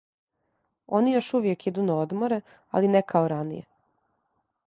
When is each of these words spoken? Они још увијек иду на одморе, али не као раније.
Они 0.99 1.13
још 1.15 1.27
увијек 1.39 1.67
иду 1.73 1.83
на 1.91 1.99
одморе, 2.05 2.41
али 2.79 2.91
не 2.97 3.05
као 3.13 3.31
раније. 3.35 3.63